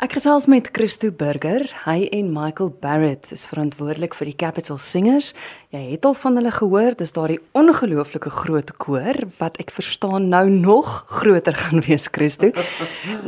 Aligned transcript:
Ek 0.00 0.14
gesels 0.16 0.46
met 0.48 0.70
Christo 0.72 1.10
Burger. 1.12 1.60
Hy 1.84 2.06
en 2.16 2.30
Michael 2.32 2.70
Barrett 2.80 3.28
is 3.34 3.42
verantwoordelik 3.44 4.14
vir 4.16 4.30
die 4.30 4.36
Capital 4.40 4.78
Singers. 4.80 5.34
Jy 5.76 5.82
het 5.90 6.06
al 6.08 6.14
van 6.16 6.38
hulle 6.40 6.52
gehoor, 6.56 6.96
dis 6.96 7.12
daardie 7.12 7.36
ongelooflike 7.52 8.32
groot 8.32 8.72
koor 8.80 9.18
wat 9.36 9.60
ek 9.60 9.74
verstaan 9.76 10.30
nou 10.32 10.46
nog 10.54 10.88
groter 11.20 11.52
gaan 11.66 11.84
wees, 11.84 12.08
Christo. 12.08 12.48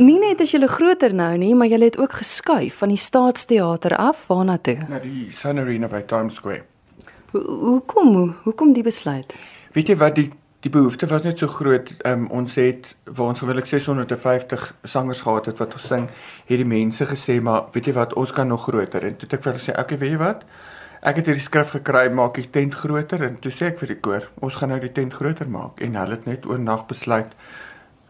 nie 0.01 0.17
net 0.23 0.41
as 0.41 0.57
julle 0.57 0.71
groter 0.73 1.13
nou 1.13 1.35
nie, 1.45 1.53
maar 1.53 1.69
julle 1.69 1.91
het 1.91 2.01
ook 2.01 2.17
geskuif 2.23 2.81
van 2.81 2.97
die 2.97 3.03
Staatsteater 3.05 3.99
af 4.01 4.25
waarna 4.33 4.57
toe? 4.57 4.79
Na 4.89 5.05
die 5.05 5.29
Sun 5.29 5.61
Arena 5.61 5.93
by 5.93 6.01
Times 6.09 6.41
Square. 6.41 6.65
Hoekom? 7.37 8.15
Hoe 8.17 8.31
Hoekom 8.47 8.73
die 8.73 8.89
besluit? 8.89 9.37
Weet 9.77 9.93
jy 9.93 10.01
wat 10.01 10.17
die 10.17 10.31
die 10.63 10.71
behoefte 10.71 11.07
was 11.11 11.23
net 11.23 11.39
so 11.39 11.51
groot. 11.51 11.91
Um, 12.07 12.29
ons 12.31 12.55
het 12.55 12.93
waar 13.05 13.33
ons 13.33 13.39
gewoonlik 13.43 13.67
650 13.67 14.69
sangers 14.83 15.21
gehad 15.21 15.49
het 15.51 15.59
wat 15.59 15.75
ons 15.75 15.87
sing, 15.87 16.07
het 16.47 16.61
die 16.63 16.69
mense 16.69 17.07
gesê, 17.07 17.41
maar 17.43 17.65
weet 17.75 17.91
jy 17.91 17.97
wat, 17.97 18.15
ons 18.15 18.33
kan 18.33 18.47
nog 18.47 18.69
groter. 18.69 19.03
En 19.03 19.17
toe 19.17 19.27
het 19.27 19.39
ek 19.39 19.43
vir 19.43 19.53
hulle 19.53 19.65
sê, 19.65 19.75
"Oké, 19.79 19.99
weet 19.99 20.11
jy 20.11 20.21
wat? 20.23 20.45
Ek 21.03 21.17
het 21.17 21.27
hierdie 21.27 21.43
skrif 21.43 21.75
gekry, 21.75 22.09
maak 22.09 22.35
die 22.35 22.51
tent 22.51 22.75
groter." 22.75 23.23
En 23.23 23.39
toe 23.41 23.51
sê 23.51 23.67
ek 23.73 23.79
vir 23.79 23.89
die 23.89 24.01
koor, 24.01 24.29
"Ons 24.41 24.55
gaan 24.55 24.69
nou 24.69 24.81
die 24.81 24.93
tent 24.93 25.15
groter 25.15 25.49
maak." 25.49 25.81
En 25.81 25.95
hulle 25.95 26.11
het 26.11 26.27
net 26.27 26.47
oornag 26.47 26.87
besluit 26.87 27.35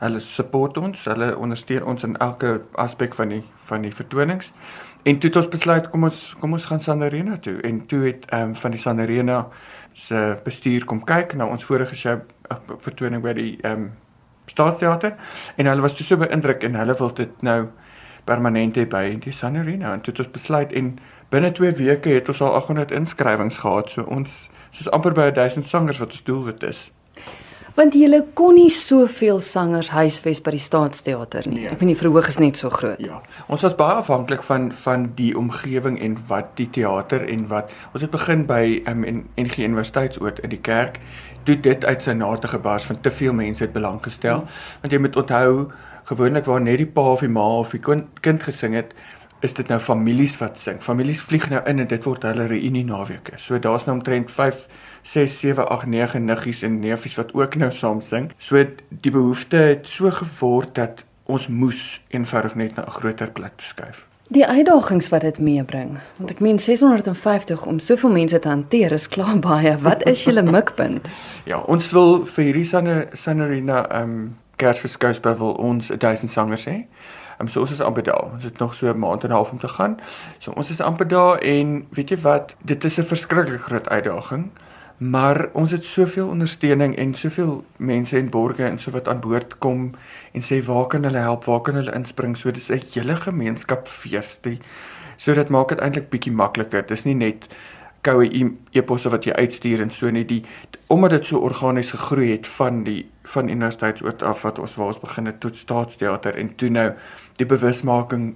hulle 0.02 0.20
support 0.20 0.78
ons, 0.78 1.04
hulle 1.04 1.36
ondersteun 1.38 1.84
ons 1.84 2.02
in 2.02 2.16
elke 2.16 2.60
aspek 2.72 3.14
van 3.14 3.28
die 3.28 3.42
van 3.68 3.84
die 3.86 3.94
vertonings. 3.94 4.50
En 5.06 5.18
toe 5.18 5.30
het 5.30 5.36
ons 5.36 5.48
besluit 5.50 5.88
kom 5.90 6.06
ons 6.08 6.18
kom 6.40 6.56
ons 6.58 6.66
gaan 6.70 6.82
Sanarena 6.82 7.38
toe 7.42 7.60
en 7.66 7.80
toe 7.86 8.02
het 8.08 8.26
ehm 8.30 8.50
um, 8.50 8.56
van 8.58 8.74
die 8.74 8.80
Sanarena 8.80 9.38
se 9.92 10.20
bestuur 10.44 10.84
kom 10.84 11.04
kyk 11.04 11.36
na 11.38 11.46
ons 11.46 11.64
vorige 11.64 11.94
show 11.94 12.18
vertoning 12.78 13.22
by 13.22 13.32
die 13.38 13.58
ehm 13.62 13.72
um, 13.72 13.90
Staatsteater. 14.46 15.14
En 15.56 15.66
hulle 15.66 15.80
was 15.80 15.94
so 15.96 16.16
beïndruk 16.18 16.64
en 16.66 16.74
hulle 16.74 16.94
wil 16.98 17.12
dit 17.14 17.42
nou 17.46 17.68
permanent 18.24 18.76
hê 18.76 18.86
by 18.86 19.04
die 19.22 19.32
Sun 19.32 19.56
Arena. 19.56 19.92
En 19.92 20.02
dit 20.02 20.10
het 20.10 20.18
ons 20.18 20.32
besluit 20.34 20.72
en 20.72 20.98
binne 21.30 21.52
2 21.52 21.70
weke 21.78 22.10
het 22.10 22.28
ons 22.28 22.40
al 22.42 22.54
800 22.58 22.90
inskrywings 22.90 23.62
gehad. 23.62 23.90
So 23.90 24.02
ons 24.02 24.50
soos 24.70 24.90
amper 24.90 25.14
by 25.14 25.30
1000 25.30 25.64
sangers 25.64 26.02
wat 26.02 26.10
ons 26.10 26.26
doelwit 26.26 26.62
is 26.62 26.90
want 27.76 27.94
jy 27.96 28.20
kon 28.34 28.56
nie 28.58 28.70
soveel 28.70 29.40
sangers 29.40 29.88
huisves 29.92 30.42
by 30.44 30.54
die 30.54 30.62
Staatsteater 30.62 31.48
nie. 31.48 31.62
Nee. 31.62 31.70
Ek 31.72 31.80
weet 31.80 31.94
die 31.94 31.98
verhoog 31.98 32.28
is 32.28 32.38
net 32.42 32.60
so 32.60 32.70
groot. 32.70 33.00
Ja. 33.02 33.22
Ons 33.48 33.64
was 33.66 33.76
baie 33.78 34.00
afhanklik 34.00 34.44
van 34.46 34.70
van 34.72 35.10
die 35.16 35.32
omgewing 35.38 35.98
en 36.00 36.18
wat 36.28 36.52
die 36.60 36.68
teater 36.70 37.24
en 37.28 37.46
wat 37.48 37.72
ons 37.92 38.04
het 38.04 38.12
begin 38.12 38.46
by 38.46 38.82
um, 38.90 39.04
en 39.08 39.24
NG 39.40 39.64
Universiteitsoord 39.64 40.42
in 40.44 40.52
die 40.52 40.60
kerk 40.60 41.00
toe 41.46 41.56
dit 41.58 41.84
uit 41.84 42.04
sy 42.04 42.12
nate 42.14 42.48
gebars 42.48 42.84
van 42.86 43.00
te 43.02 43.10
veel 43.10 43.32
mense 43.34 43.64
het 43.64 43.72
belang 43.74 43.98
gestel. 44.02 44.44
Ja. 44.44 44.78
Want 44.84 44.92
jy 44.94 45.00
moet 45.02 45.16
onthou 45.16 45.72
gewoonlik 46.10 46.46
waar 46.46 46.62
net 46.62 46.78
die 46.82 46.86
pa 46.86 47.12
of 47.14 47.22
die 47.24 47.30
ma 47.30 47.46
of 47.62 47.74
die 47.74 47.82
kind 47.82 48.42
gesing 48.42 48.74
het 48.74 48.94
is 49.42 49.54
dit 49.54 49.68
nou 49.68 49.78
families 49.82 50.36
wat 50.38 50.58
sing. 50.58 50.78
Families 50.82 51.20
vlieg 51.20 51.48
nou 51.50 51.60
in 51.66 51.82
en 51.82 51.88
dit 51.90 52.04
word 52.06 52.22
hulle 52.22 52.46
reunie 52.46 52.84
naweke. 52.86 53.38
So 53.42 53.58
daar's 53.58 53.86
nou 53.88 53.96
omtrent 53.98 54.30
5 54.30 54.66
6 55.02 55.38
7 55.38 55.68
8 55.68 55.86
9 55.86 56.24
niggies 56.24 56.62
en 56.62 56.78
neefies 56.80 57.18
wat 57.18 57.34
ook 57.34 57.58
nou 57.58 57.72
saam 57.74 58.00
sing. 58.00 58.30
So 58.38 58.62
die 58.88 59.10
behoefte 59.10 59.56
het 59.56 59.88
so 59.88 60.10
geword 60.10 60.74
dat 60.78 61.04
ons 61.26 61.48
moes 61.48 62.00
eenvoudig 62.14 62.54
net 62.54 62.76
na 62.76 62.86
'n 62.86 62.90
groter 62.90 63.30
plek 63.30 63.52
skuif. 63.56 64.06
Die 64.28 64.46
uitdagings 64.46 65.08
wat 65.08 65.20
dit 65.20 65.38
meebring, 65.38 65.98
want 66.16 66.30
ek 66.30 66.40
meen 66.40 66.58
650 66.58 67.66
om 67.66 67.78
soveel 67.78 68.10
mense 68.10 68.38
te 68.38 68.48
hanteer 68.48 68.92
is 68.92 69.08
klaar 69.08 69.38
baie. 69.38 69.78
Wat 69.78 70.06
is 70.06 70.24
julle 70.24 70.42
mikpunt? 70.42 71.08
ja, 71.50 71.58
ons 71.58 71.90
wil 71.90 72.24
vir 72.24 72.44
hierdie 72.44 72.64
sanne 72.64 73.06
sannerina 73.12 73.88
ehm 73.90 74.02
um, 74.02 74.36
Kersverskouspel 74.56 75.36
wil 75.36 75.52
ons 75.52 75.88
1000 75.98 76.30
sangers 76.30 76.64
hê. 76.64 76.86
Um, 77.40 77.48
so 77.48 77.60
ons 77.60 77.70
is 77.70 77.80
amper 77.80 78.02
daar. 78.02 78.28
Ons 78.32 78.44
het 78.44 78.58
nog 78.58 78.74
so 78.74 78.88
'n 78.88 78.98
maand 78.98 79.24
en 79.24 79.30
'n 79.30 79.32
half 79.32 79.50
om 79.50 79.58
te 79.58 79.68
gaan. 79.68 80.00
So 80.38 80.50
ons 80.50 80.70
is 80.70 80.80
amper 80.80 81.08
daar 81.08 81.38
en 81.38 81.86
weet 81.90 82.08
jy 82.08 82.20
wat, 82.20 82.54
dit 82.64 82.84
is 82.84 82.98
'n 82.98 83.02
verskriklik 83.02 83.60
groot 83.60 83.88
uitdaging. 83.88 84.50
Maar 84.96 85.48
ons 85.52 85.70
het 85.70 85.84
soveel 85.84 86.28
ondersteuning 86.28 86.96
en 86.96 87.14
soveel 87.14 87.64
mense 87.76 88.16
en 88.16 88.28
borgers 88.30 88.70
en 88.70 88.78
so 88.78 88.90
wat 88.90 89.08
aan 89.08 89.20
boord 89.20 89.58
kom 89.58 89.90
en 90.32 90.42
sê 90.42 90.64
waar 90.64 90.86
kan 90.86 91.02
hulle 91.02 91.18
help? 91.18 91.44
Waar 91.44 91.60
kan 91.60 91.74
hulle 91.74 91.94
inspring? 91.94 92.36
So 92.36 92.50
dis 92.50 92.70
'n 92.70 92.82
hele 92.92 93.16
gemeenskap 93.16 93.88
fees. 93.88 94.40
So 95.16 95.34
dit 95.34 95.48
maak 95.48 95.68
dit 95.68 95.80
eintlik 95.80 96.08
bietjie 96.08 96.32
makliker. 96.32 96.86
Dis 96.86 97.04
nie 97.04 97.14
net 97.14 97.48
koue 98.00 98.56
e-posse 98.70 99.08
wat 99.08 99.24
jy 99.24 99.32
uitstuur 99.32 99.80
en 99.80 99.90
so 99.90 100.10
net 100.10 100.28
die 100.28 100.42
omdat 100.86 101.10
dit 101.10 101.26
so 101.26 101.38
organies 101.38 101.90
gegroei 101.90 102.30
het 102.30 102.46
van 102.46 102.82
die 102.84 103.04
van 103.22 103.48
universiteitsoort 103.48 104.22
af 104.22 104.42
wat 104.42 104.58
ons 104.58 104.74
waar 104.74 104.86
ons 104.86 105.00
begin 105.00 105.26
het 105.26 105.40
tot 105.40 105.56
staatsteater 105.56 106.36
en 106.38 106.54
toe 106.56 106.70
nou 106.70 106.88
die 107.38 107.46
bewusmaking 107.46 108.34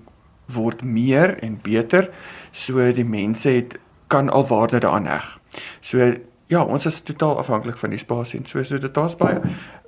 word 0.55 0.85
meer 0.85 1.37
en 1.43 1.59
beter 1.63 2.11
so 2.53 2.93
die 2.93 3.05
mense 3.05 3.51
het 3.51 3.79
kan 4.07 4.31
al 4.31 4.47
waarde 4.47 4.79
daaraan 4.79 5.07
heg. 5.07 5.39
So 5.81 6.15
ja, 6.47 6.63
ons 6.63 6.87
is 6.87 7.01
totaal 7.01 7.39
afhanklik 7.39 7.79
van 7.79 7.91
die 7.91 7.99
spasie 7.99 8.41
en 8.41 8.47
so 8.47 8.63
so 8.63 8.79
dit 8.79 8.95
daar's 8.95 9.17
baie 9.19 9.41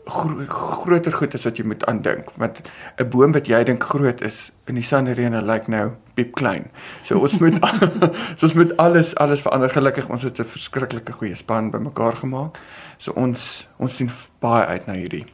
gro 0.08 0.44
groter 0.48 1.12
goed 1.12 1.34
as 1.34 1.44
wat 1.44 1.58
jy 1.58 1.64
moet 1.68 1.84
aandink 1.86 2.30
want 2.40 2.62
'n 2.96 3.08
boom 3.08 3.32
wat 3.32 3.46
jy 3.46 3.64
dink 3.64 3.82
groot 3.82 4.20
is 4.20 4.50
in 4.66 4.74
die 4.74 4.84
sanarena 4.84 5.40
lyk 5.40 5.68
like 5.68 5.70
nou 5.70 5.92
piep 6.14 6.34
klein. 6.34 6.70
So 7.04 7.18
ons 7.18 7.38
moet 7.38 7.58
so 8.36 8.46
ons 8.46 8.54
moet 8.54 8.76
alles 8.76 9.14
alles 9.16 9.42
verander. 9.42 9.70
Gelukkig 9.70 10.08
ons 10.08 10.22
het 10.22 10.38
'n 10.38 10.44
verskriklike 10.44 11.12
goeie 11.12 11.34
span 11.34 11.70
bymekaar 11.70 12.16
gemaak. 12.16 12.58
So 12.98 13.12
ons 13.12 13.68
ons 13.78 13.96
sien 13.96 14.10
baie 14.40 14.66
uit 14.66 14.86
na 14.86 14.92
hierdie. 14.92 15.26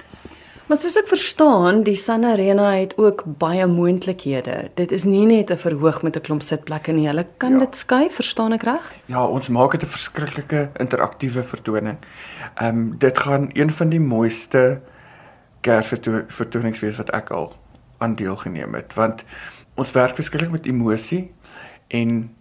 Maar 0.64 0.78
soos 0.80 0.94
ek 0.96 1.10
verstaan, 1.10 1.82
die 1.84 1.96
Sun 2.00 2.22
Arena 2.24 2.70
het 2.72 2.94
ook 2.96 3.20
baie 3.38 3.66
moontlikhede. 3.68 4.70
Dit 4.78 4.92
is 4.96 5.04
nie 5.04 5.26
net 5.28 5.50
'n 5.50 5.60
verhoog 5.60 6.02
met 6.02 6.16
'n 6.16 6.20
klomp 6.20 6.42
sitplekke 6.42 6.92
nie. 6.92 7.06
Hulle 7.06 7.26
kan 7.36 7.52
ja. 7.52 7.58
dit 7.58 7.76
skuif, 7.76 8.14
verstaan 8.14 8.52
ek 8.52 8.62
reg? 8.62 8.92
Ja, 9.06 9.26
ons 9.26 9.48
maak 9.48 9.70
dit 9.70 9.82
'n 9.82 9.86
verskriklike 9.86 10.70
interaktiewe 10.78 11.42
vertoning. 11.42 11.98
Ehm 12.54 12.68
um, 12.68 12.98
dit 12.98 13.18
gaan 13.18 13.50
een 13.52 13.70
van 13.70 13.88
die 13.88 14.00
mooiste 14.00 14.80
Kersvertonings 15.60 16.80
wees 16.80 16.96
wat 16.96 17.10
ek 17.10 17.30
al 17.30 17.52
aan 17.98 18.14
deelgeneem 18.14 18.74
het, 18.74 18.94
want 18.94 19.24
ons 19.74 19.92
werk 19.92 20.14
verskriklik 20.14 20.50
met 20.50 20.66
emosie 20.66 21.32
en 21.88 22.34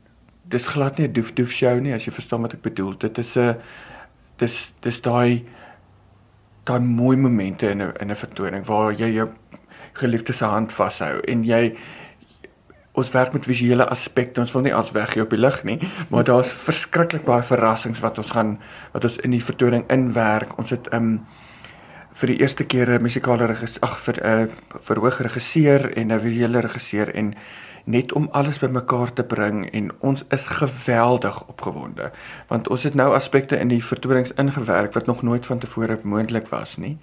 dis 0.43 0.67
glad 0.67 0.97
nie 0.97 1.07
'n 1.07 1.13
doef 1.13 1.33
doef 1.33 1.51
show 1.51 1.79
nie, 1.79 1.93
as 1.93 2.05
jy 2.05 2.11
verstaan 2.11 2.41
wat 2.41 2.53
ek 2.53 2.61
bedoel. 2.61 2.97
Dit 2.97 3.17
is 3.17 3.35
'n 3.37 3.55
dis 4.37 4.73
dis 4.79 5.01
daai 5.01 5.45
daai 6.63 6.79
mooi 6.79 7.17
momente 7.17 7.69
in 7.69 7.81
'n 7.81 7.93
in 7.99 8.11
'n 8.11 8.15
vertoning 8.15 8.65
waar 8.65 8.93
jy 8.93 9.13
jou 9.13 9.29
geliefde 9.93 10.33
se 10.33 10.45
hand 10.45 10.71
vashou 10.71 11.19
en 11.27 11.43
jy 11.43 11.75
ons 12.93 13.11
werk 13.11 13.33
met 13.33 13.45
visuele 13.45 13.85
aspekte. 13.89 14.41
Ons 14.41 14.51
wil 14.53 14.61
nie 14.61 14.73
alles 14.73 14.91
weg 14.91 15.13
hier 15.13 15.23
op 15.23 15.29
die 15.29 15.39
lig 15.39 15.63
nie, 15.63 15.79
maar 16.09 16.23
daar's 16.23 16.51
verskriklik 16.51 17.25
baie 17.25 17.43
verrassings 17.43 17.99
wat 17.99 18.17
ons 18.17 18.31
gaan 18.31 18.59
wat 18.93 19.03
ons 19.03 19.17
in 19.25 19.31
die 19.31 19.43
vertoning 19.43 19.87
inwerk. 19.91 20.57
Ons 20.57 20.69
het 20.69 20.93
um 20.93 21.25
vir 22.13 22.27
die 22.27 22.39
eerste 22.41 22.63
keer 22.63 22.89
'n 22.89 23.01
musikale 23.01 23.45
regisseur, 23.45 23.83
ag 23.83 23.97
vir 23.99 24.17
'n 24.21 24.47
uh, 24.47 24.53
verhoog 24.79 25.21
regisseur 25.21 25.91
en 25.97 26.11
'n 26.11 26.19
visuele 26.19 26.59
regisseur 26.59 27.09
en 27.15 27.35
net 27.85 28.13
om 28.13 28.29
alles 28.31 28.59
bymekaar 28.59 29.13
te 29.13 29.23
bring 29.23 29.69
en 29.71 29.91
ons 29.99 30.23
is 30.29 30.47
geweldig 30.47 31.47
opgewonde 31.47 32.11
want 32.47 32.67
ons 32.67 32.83
het 32.83 32.95
nou 32.95 33.13
aspekte 33.13 33.59
in 33.59 33.67
die 33.67 33.83
vertonings 33.83 34.31
ingewerk 34.33 34.93
wat 34.93 35.05
nog 35.05 35.21
nooit 35.21 35.45
vantevore 35.45 35.99
moontlik 36.03 36.47
was 36.47 36.77
nie. 36.77 36.97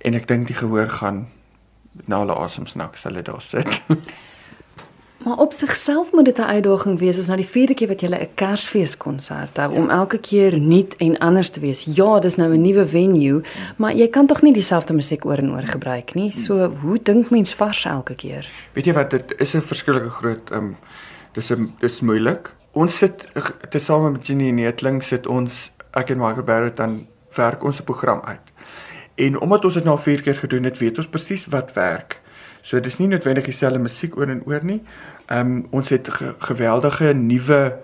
En 0.00 0.14
ek 0.14 0.28
dink 0.28 0.46
die 0.46 0.56
gehoor 0.56 0.90
gaan 0.90 1.28
na 2.06 2.18
hulle 2.18 2.34
asem 2.34 2.66
snak 2.66 2.94
as 2.94 3.02
hulle 3.08 3.22
daar 3.22 3.40
sit 3.40 3.80
Maar 5.28 5.36
op 5.36 5.52
sigself 5.52 6.12
moet 6.12 6.24
dit 6.24 6.38
'n 6.38 6.42
uitdaging 6.42 6.98
wees 6.98 7.18
as 7.18 7.26
nou 7.26 7.38
die 7.38 7.48
vierde 7.48 7.74
keer 7.74 7.88
wat 7.88 8.00
jy 8.00 8.08
'n 8.08 8.28
Kersfeeskonsert 8.34 9.56
hou 9.56 9.72
ja. 9.72 9.78
om 9.78 9.90
elke 9.90 10.18
keer 10.18 10.60
nuut 10.60 10.96
en 10.96 11.18
anders 11.18 11.50
te 11.50 11.60
wees. 11.60 11.88
Ja, 11.94 12.18
dis 12.18 12.36
nou 12.36 12.54
'n 12.54 12.60
nuwe 12.60 12.86
venue, 12.86 13.42
maar 13.76 13.94
jy 13.94 14.08
kan 14.08 14.26
tog 14.26 14.42
nie 14.42 14.52
dieselfde 14.52 14.94
musiek 14.94 15.24
oor 15.24 15.38
en 15.38 15.50
oor 15.50 15.62
gebruik 15.62 16.14
nie. 16.14 16.30
So 16.30 16.72
hoe 16.80 16.98
dink 17.02 17.30
mens 17.30 17.54
vars 17.54 17.84
elke 17.84 18.14
keer? 18.14 18.48
Weet 18.72 18.84
jy 18.84 18.92
wat, 18.92 19.10
dit 19.10 19.34
is 19.36 19.54
'n 19.54 19.60
verskillike 19.60 20.10
groot 20.10 20.50
ehm 20.50 20.64
um, 20.64 20.76
dis 21.32 21.50
'n 21.50 21.74
dis 21.78 22.00
moeilik. 22.00 22.54
Ons 22.72 22.98
sit 22.98 23.28
tesame 23.70 24.10
met 24.10 24.26
Jenny 24.26 24.50
Netling 24.50 25.02
sit 25.02 25.26
ons 25.26 25.72
ek 25.90 26.10
en 26.10 26.18
Michael 26.18 26.44
Barrett 26.44 26.76
dan 26.76 27.06
werk 27.36 27.64
ons 27.64 27.80
'n 27.80 27.84
program 27.84 28.20
uit. 28.24 28.40
En 29.14 29.40
omdat 29.40 29.64
ons 29.64 29.74
dit 29.74 29.84
nou 29.84 29.98
4 29.98 30.20
keer 30.20 30.34
gedoen 30.34 30.62
het, 30.64 30.78
weet 30.78 30.96
ons 30.96 31.08
presies 31.08 31.46
wat 31.46 31.72
werk. 31.72 32.20
So 32.62 32.80
dis 32.80 32.98
nie 32.98 33.08
noodwendig 33.08 33.44
dieselfde 33.44 33.78
musiek 33.78 34.16
oor 34.16 34.28
en 34.28 34.42
oor 34.44 34.64
nie. 34.64 34.82
Ehm 35.28 35.40
um, 35.40 35.66
ons 35.70 35.88
het 35.88 36.08
ge 36.08 36.34
geweldige 36.38 37.12
nuwe 37.12 37.78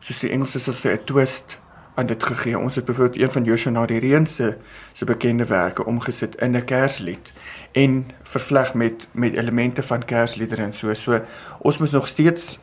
soos 0.00 0.20
die 0.20 0.30
Engelse 0.30 0.60
sal 0.60 0.74
sê 0.74 0.92
'n 0.96 1.04
twist 1.04 1.58
aan 1.94 2.06
dit 2.06 2.22
gegee. 2.24 2.58
Ons 2.58 2.74
het 2.74 2.84
byvoorbeeld 2.84 3.22
een 3.22 3.32
van 3.32 3.44
Joshua 3.44 3.86
die 3.86 3.98
reën 3.98 4.26
se 4.26 4.56
se 4.92 5.04
bekende 5.04 5.44
werke 5.44 5.84
omgesit 5.84 6.34
in 6.34 6.56
'n 6.56 6.64
Kerslied 6.64 7.32
en 7.72 8.10
vervleg 8.22 8.74
met 8.74 9.08
met 9.10 9.34
elemente 9.34 9.82
van 9.82 10.04
Kersliedere 10.04 10.62
en 10.62 10.72
so. 10.72 10.94
So 10.94 11.20
ons 11.58 11.78
moet 11.78 11.90
nog 11.90 12.08
steeds 12.08 12.58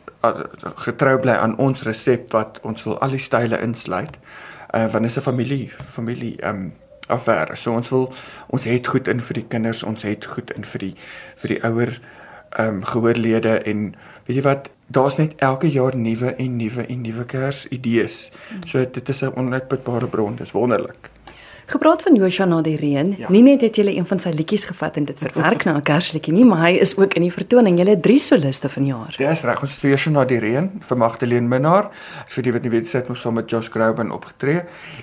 getrou 0.74 1.18
bly 1.18 1.32
aan 1.32 1.56
ons 1.56 1.82
resep 1.82 2.32
wat 2.32 2.58
ons 2.62 2.84
wil 2.84 2.98
al 2.98 3.10
die 3.10 3.18
style 3.18 3.60
insluit. 3.60 4.18
Uh 4.74 4.92
want 4.92 5.04
is 5.04 5.16
'n 5.16 5.20
familie 5.20 5.70
familie 5.92 6.36
ehm 6.40 6.56
um, 6.56 6.72
affære. 7.06 7.56
So 7.56 7.72
ons 7.72 7.88
wil 7.88 8.12
ons 8.46 8.64
het 8.64 8.86
goed 8.86 9.08
in 9.08 9.20
vir 9.20 9.34
die 9.34 9.46
kinders, 9.48 9.82
ons 9.82 10.02
het 10.02 10.24
goed 10.24 10.50
in 10.50 10.64
vir 10.64 10.78
die 10.78 10.94
vir 11.36 11.48
die 11.48 11.64
ouer 11.64 12.00
ehm 12.54 12.68
um, 12.68 12.84
gehoorlede 12.84 13.58
en 13.70 13.94
weet 14.26 14.36
jy 14.36 14.42
wat 14.42 14.70
daar's 14.86 15.16
net 15.16 15.34
elke 15.42 15.70
jaar 15.70 15.96
nuwe 15.96 16.34
en 16.34 16.56
nuwe 16.56 16.86
en 16.86 17.00
nuwe 17.00 17.24
kers 17.24 17.66
idees. 17.68 18.30
So 18.66 18.84
dit 18.90 19.08
is 19.08 19.22
'n 19.22 19.34
onuitputbare 19.36 20.06
bron, 20.06 20.36
dis 20.36 20.52
wonderlik. 20.52 21.10
Gepraat 21.66 22.02
van 22.02 22.14
Joshua 22.14 22.44
na 22.44 22.60
die 22.62 22.76
reën. 22.76 23.14
Ja. 23.18 23.30
Nie 23.32 23.42
net 23.42 23.60
het 23.64 23.76
jy 23.76 23.86
een 23.96 24.06
van 24.06 24.20
sy 24.20 24.30
liedjies 24.36 24.64
gevat 24.68 24.96
en 25.00 25.04
dit 25.08 25.18
verwerk 25.18 25.64
na 25.64 25.76
'n 25.76 25.82
kersliedjie 25.82 26.34
nie, 26.34 26.44
maar 26.44 26.60
hy 26.68 26.72
is 26.80 26.96
ook 26.96 27.14
in 27.14 27.22
die 27.22 27.32
vertoning. 27.32 27.78
Jy 27.78 27.88
het 27.88 28.02
drie 28.02 28.18
soliste 28.18 28.68
vanjaar. 28.68 29.14
Ja, 29.18 29.30
is 29.30 29.42
reg. 29.42 29.60
Ons 29.62 29.70
het 29.70 29.80
vir 29.80 29.90
Joshua 29.90 30.12
na 30.12 30.24
die 30.24 30.38
reën 30.38 30.70
vir 30.80 30.96
Magdalene 30.96 31.48
Minnar, 31.48 31.90
vir 32.26 32.42
die 32.42 32.52
wat 32.52 32.62
nie 32.62 32.70
weet, 32.70 32.92
het 32.92 33.08
ons 33.08 33.20
saam 33.20 33.34
met 33.34 33.50
Josh 33.50 33.68
Groban 33.68 34.10
opgetree 34.10 34.62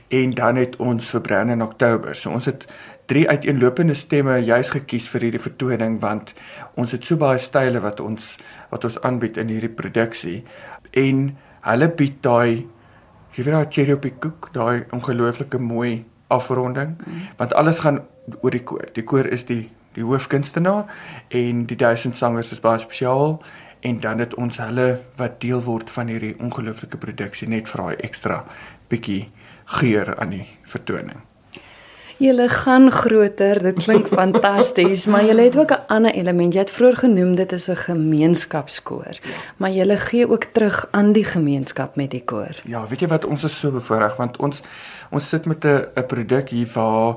en 0.09 0.29
dan 0.29 0.55
het 0.55 0.75
ons 0.75 1.09
vir 1.09 1.21
Brandon 1.21 1.61
Oktober. 1.61 2.15
So 2.15 2.29
ons 2.29 2.45
het 2.45 2.65
drie 3.11 3.29
uiteenlopende 3.29 3.93
stemme 3.93 4.37
juis 4.39 4.69
gekies 4.69 5.09
vir 5.09 5.21
hierdie 5.21 5.43
vertoning 5.43 5.99
want 6.01 6.33
ons 6.79 6.93
het 6.95 7.05
so 7.05 7.19
baie 7.19 7.39
style 7.39 7.81
wat 7.83 7.99
ons 7.99 8.37
wat 8.71 8.85
ons 8.87 8.99
aanbied 9.07 9.39
in 9.41 9.51
hierdie 9.51 9.73
produksie 9.81 10.37
en 10.93 11.25
hulle 11.67 11.89
bied 11.97 12.21
daai 12.23 12.67
jy 13.35 13.43
weet 13.43 13.53
daai 13.55 13.67
cherry 13.71 13.95
op 13.95 14.07
die 14.07 14.15
koek, 14.23 14.49
daai 14.55 14.85
ongelooflike 14.95 15.59
mooi 15.59 16.05
afronding 16.31 16.97
want 17.37 17.53
alles 17.53 17.83
gaan 17.83 18.01
oor 18.41 18.51
die 18.51 18.63
koor. 18.63 18.87
Die 18.95 19.03
koor 19.03 19.27
is 19.27 19.45
die 19.45 19.69
die 19.95 20.03
hoofkunstenaar 20.07 20.85
en 21.27 21.65
die 21.67 21.75
duisend 21.75 22.17
sangers 22.17 22.51
is 22.55 22.63
baie 22.63 22.79
spesiaal 22.79 23.41
en 23.81 23.99
dan 23.99 24.19
het 24.23 24.35
ons 24.39 24.59
hulle 24.61 25.01
wat 25.19 25.41
deel 25.41 25.63
word 25.65 25.89
van 25.91 26.07
hierdie 26.07 26.35
ongelooflike 26.39 27.01
produksie 27.01 27.49
net 27.51 27.67
vir 27.71 27.83
daai 27.83 28.05
ekstra 28.07 28.43
bietjie 28.93 29.25
geur 29.79 30.15
aan 30.17 30.37
die 30.37 30.47
vertoning. 30.67 31.19
Julle 32.21 32.50
gaan 32.50 32.91
groter, 32.91 33.57
dit 33.63 33.79
klink 33.81 34.07
fantasties, 34.19 35.07
maar 35.09 35.23
julle 35.25 35.41
het 35.41 35.56
ook 35.57 35.71
'n 35.73 35.85
ander 35.88 36.13
element. 36.13 36.53
Jy 36.53 36.59
het 36.59 36.71
vroeër 36.71 36.97
genoem 36.97 37.35
dit 37.35 37.51
is 37.51 37.68
'n 37.69 37.75
gemeenskapskoor. 37.75 39.18
Ja. 39.21 39.29
Maar 39.57 39.71
julle 39.71 39.97
gee 39.97 40.29
ook 40.29 40.44
terug 40.44 40.88
aan 40.91 41.12
die 41.12 41.25
gemeenskap 41.25 41.95
met 41.95 42.12
die 42.12 42.23
koor. 42.23 42.56
Ja, 42.63 42.88
weet 42.88 43.00
jy 43.00 43.07
wat 43.07 43.25
ons 43.25 43.44
is 43.44 43.59
so 43.59 43.71
bevoorreg 43.71 44.15
want 44.15 44.38
ons 44.38 44.62
ons 45.09 45.29
sit 45.29 45.45
met 45.45 45.65
'n 45.65 45.85
'n 45.95 46.06
produk 46.06 46.50
hier 46.50 46.68
waar 46.73 47.15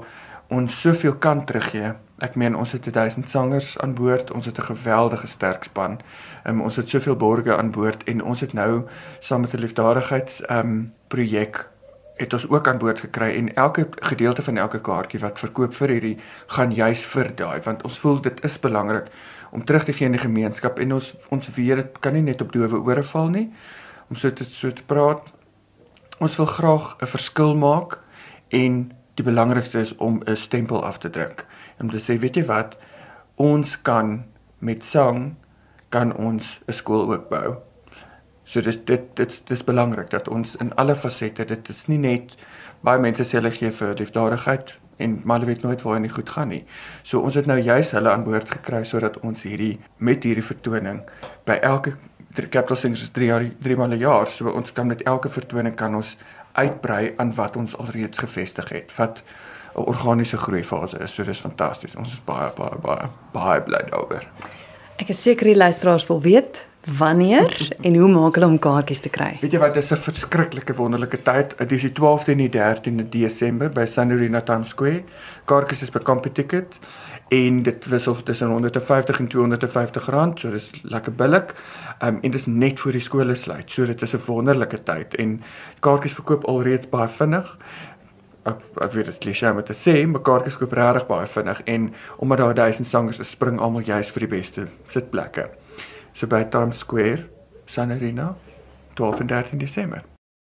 ons 0.48 0.80
soveel 0.80 1.14
kan 1.14 1.44
teruggee. 1.44 1.92
Ek 2.18 2.34
meen 2.34 2.56
ons 2.56 2.72
het 2.72 2.92
1000 2.92 3.28
sangers 3.28 3.78
aan 3.78 3.94
boord, 3.94 4.32
ons 4.32 4.46
het 4.46 4.58
'n 4.58 4.62
geweldige 4.62 5.26
sterk 5.26 5.64
span. 5.64 6.00
Um, 6.46 6.60
ons 6.60 6.76
het 6.76 6.88
soveel 6.88 7.16
borgers 7.16 7.56
aan 7.56 7.70
boord 7.70 8.04
en 8.04 8.22
ons 8.22 8.40
het 8.40 8.52
nou 8.52 8.82
saam 9.18 9.40
met 9.40 9.52
'n 9.52 9.58
liefdadigheids 9.58 10.42
um 10.50 10.92
projek 11.08 11.73
het 12.16 12.32
ons 12.32 12.48
ook 12.48 12.68
aan 12.68 12.78
boord 12.78 13.00
gekry 13.00 13.34
en 13.36 13.54
elke 13.54 13.88
gedeelte 13.90 14.42
van 14.42 14.56
elke 14.56 14.80
kaartjie 14.80 15.20
wat 15.20 15.38
verkoop 15.38 15.74
vir 15.74 15.88
hierdie 15.88 16.18
gaan 16.46 16.74
juis 16.74 17.04
vir 17.04 17.34
daai 17.34 17.60
want 17.64 17.82
ons 17.82 17.98
voel 17.98 18.20
dit 18.22 18.44
is 18.44 18.58
belangrik 18.58 19.10
om 19.54 19.64
terug 19.64 19.84
te 19.84 19.92
gee 19.92 20.06
in 20.06 20.16
die 20.16 20.22
gemeenskap 20.22 20.78
en 20.82 20.96
ons 20.96 21.12
ons 21.30 21.48
weet 21.54 21.78
dit 21.78 21.98
kan 22.02 22.16
nie 22.16 22.24
net 22.26 22.42
op 22.42 22.52
dowe 22.52 22.80
ore 22.80 23.02
val 23.06 23.28
nie. 23.30 23.46
Om 24.10 24.18
so 24.18 24.30
te 24.34 24.44
so 24.44 24.70
te 24.74 24.82
praat 24.82 25.30
ons 26.18 26.36
wil 26.36 26.46
graag 26.46 26.96
'n 27.00 27.06
verskil 27.06 27.54
maak 27.54 28.00
en 28.48 28.92
die 29.14 29.24
belangrikste 29.24 29.80
is 29.80 29.96
om 29.96 30.22
'n 30.26 30.36
stempel 30.36 30.84
af 30.84 30.98
te 30.98 31.10
druk. 31.10 31.46
Om 31.80 31.90
te 31.90 31.98
sê 31.98 32.18
weet 32.18 32.36
jy 32.36 32.44
wat 32.44 32.76
ons 33.36 33.82
kan 33.82 34.24
met 34.58 34.84
sang 34.84 35.36
kan 35.88 36.16
ons 36.16 36.60
'n 36.66 36.72
skool 36.72 37.12
ook 37.12 37.28
bou 37.28 37.56
So 38.44 38.60
dis 38.60 38.78
dit 38.84 39.04
dit 39.16 39.40
dis 39.48 39.64
belangrik 39.64 40.10
dat 40.10 40.28
ons 40.28 40.56
in 40.56 40.72
alle 40.80 40.94
fasette 40.94 41.44
dit 41.44 41.68
is 41.68 41.86
nie 41.88 41.98
net 41.98 42.36
baie 42.84 43.00
mense 43.00 43.24
sê 43.24 43.38
hulle 43.38 43.52
gee 43.54 43.70
vir 43.72 43.94
liefdadigheid 43.98 44.74
en 45.02 45.20
maar 45.24 45.40
hulle 45.40 45.52
weet 45.52 45.62
nooit 45.62 45.82
waar 45.82 46.02
dit 46.02 46.12
goed 46.12 46.30
gaan 46.30 46.48
nie. 46.48 46.64
So 47.02 47.20
ons 47.20 47.34
het 47.34 47.46
nou 47.46 47.58
juis 47.58 47.90
hulle 47.96 48.10
aan 48.10 48.24
boord 48.24 48.50
gekry 48.50 48.84
sodat 48.84 49.18
ons 49.22 49.42
hierdie 49.42 49.78
met 49.98 50.24
hierdie 50.24 50.44
vertoning 50.44 51.02
by 51.46 51.58
elke 51.62 51.96
Capital 52.34 52.76
Singers 52.76 53.02
is 53.02 53.10
3 53.14 53.26
jaar 53.26 53.44
3 53.62 53.76
maande 53.78 53.96
jaar 53.96 54.26
so 54.26 54.50
ons 54.50 54.72
kan 54.72 54.86
met 54.86 55.02
elke 55.02 55.28
vertoning 55.28 55.74
kan 55.74 55.94
ons 55.94 56.16
uitbrei 56.52 57.14
aan 57.16 57.34
wat 57.34 57.56
ons 57.56 57.76
alreeds 57.78 58.18
gevestig 58.18 58.68
het. 58.68 58.94
Wat 58.96 59.22
'n 59.74 59.86
organiese 59.90 60.36
groei 60.36 60.64
fase 60.64 60.98
is. 60.98 61.14
So 61.14 61.24
dis 61.24 61.40
fantasties. 61.40 61.96
Ons 61.96 62.12
is 62.12 62.24
baie 62.24 62.50
baie 62.56 62.78
baie 62.82 63.08
baie 63.32 63.62
bly 63.62 63.82
daaroor. 63.90 64.26
Ek 64.94 65.08
is 65.10 65.18
seker 65.24 65.48
die 65.50 65.58
luisteraars 65.58 66.04
wil 66.06 66.20
weet 66.22 66.60
wanneer 66.98 67.50
en 67.82 67.96
hoe 67.98 68.08
maak 68.12 68.36
hulle 68.38 68.46
om 68.46 68.58
kaartjies 68.62 69.00
te 69.02 69.10
kry? 69.10 69.32
Weet 69.40 69.56
jy 69.56 69.58
wat, 69.58 69.74
dis 69.74 69.90
'n 69.90 69.98
verskriklike 69.98 70.74
wonderlike 70.78 71.18
tyd. 71.26 71.56
Dit 71.58 71.72
is 71.72 71.82
die 71.82 71.92
12de 71.92 72.32
en 72.32 72.38
die 72.38 72.48
13de 72.48 73.08
Desember 73.08 73.70
by 73.70 73.86
Sanurina 73.86 74.40
Times 74.40 74.68
Square. 74.68 75.02
Kaartjies 75.46 75.82
is 75.82 75.90
by 75.90 75.98
CompuTicket 75.98 76.78
en 77.28 77.62
dit 77.62 77.86
wissel 77.86 78.22
tussen 78.22 78.48
150 78.48 79.18
en 79.18 79.28
250 79.28 80.06
rand, 80.06 80.40
so 80.40 80.50
dis 80.50 80.70
lekker 80.82 81.12
billik. 81.12 81.54
Um, 82.02 82.18
en 82.22 82.30
dis 82.30 82.46
net 82.46 82.80
voor 82.80 82.92
die 82.92 83.00
skole 83.00 83.34
sluit. 83.34 83.70
So 83.70 83.86
dit 83.86 84.02
is 84.02 84.14
'n 84.14 84.22
wonderlike 84.26 84.82
tyd 84.82 85.14
en 85.14 85.42
kaartjies 85.80 86.14
verkoop 86.14 86.44
alreeds 86.44 86.88
baie 86.88 87.08
vinnig. 87.08 87.58
Ek 88.44 88.60
ek 88.84 88.92
weet 88.92 89.08
dit 89.08 89.14
is 89.14 89.20
klisjé 89.22 89.50
om 89.50 89.62
te 89.64 89.76
sê, 89.76 89.96
maar 90.06 90.20
kaartjies 90.20 90.58
koop 90.60 90.72
regtig 90.76 91.06
baie 91.08 91.26
vinnig 91.26 91.62
en 91.64 91.92
omdat 92.18 92.38
daar 92.38 92.54
1000 92.54 92.86
sangers 92.86 93.20
is, 93.20 93.30
spring 93.30 93.60
almal 93.60 93.82
juis 93.82 94.12
vir 94.12 94.26
die 94.26 94.32
beste 94.36 94.66
sitplekke 94.88 95.48
so 96.14 96.26
by 96.26 96.44
Times 96.44 96.78
Square, 96.78 97.26
San 97.66 97.90
Arena, 97.90 98.36
12 98.94 99.20
en 99.20 99.26
13 99.26 99.58
Desember. 99.58 100.13